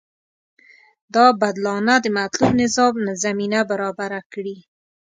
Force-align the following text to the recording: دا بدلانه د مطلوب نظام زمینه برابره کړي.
دا 1.13 1.25
بدلانه 1.41 1.95
د 2.01 2.05
مطلوب 2.19 2.53
نظام 2.61 2.95
زمینه 3.23 3.59
برابره 3.69 4.19
کړي. 4.33 4.57